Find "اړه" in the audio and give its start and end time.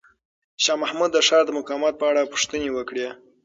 2.11-2.29